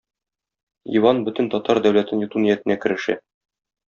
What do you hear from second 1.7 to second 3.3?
дәүләтен йоту ниятенә керешә.